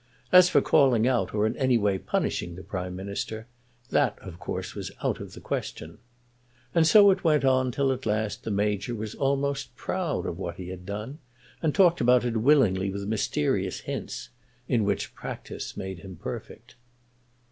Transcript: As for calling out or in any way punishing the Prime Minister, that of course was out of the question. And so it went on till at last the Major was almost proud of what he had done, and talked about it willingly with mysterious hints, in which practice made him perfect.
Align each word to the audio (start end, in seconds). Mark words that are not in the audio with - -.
As 0.31 0.49
for 0.49 0.61
calling 0.61 1.07
out 1.07 1.31
or 1.31 1.45
in 1.45 1.55
any 1.57 1.77
way 1.77 1.99
punishing 1.99 2.55
the 2.55 2.63
Prime 2.63 2.95
Minister, 2.95 3.45
that 3.91 4.17
of 4.17 4.39
course 4.39 4.73
was 4.73 4.89
out 5.03 5.19
of 5.19 5.33
the 5.33 5.39
question. 5.39 5.99
And 6.73 6.87
so 6.87 7.11
it 7.11 7.23
went 7.23 7.45
on 7.45 7.71
till 7.71 7.91
at 7.91 8.07
last 8.07 8.43
the 8.43 8.49
Major 8.49 8.95
was 8.95 9.13
almost 9.13 9.75
proud 9.75 10.25
of 10.25 10.39
what 10.39 10.55
he 10.55 10.69
had 10.69 10.87
done, 10.87 11.19
and 11.61 11.75
talked 11.75 12.01
about 12.01 12.25
it 12.25 12.37
willingly 12.37 12.89
with 12.89 13.05
mysterious 13.07 13.81
hints, 13.81 14.29
in 14.67 14.85
which 14.85 15.13
practice 15.13 15.77
made 15.77 15.99
him 15.99 16.15
perfect. 16.15 16.73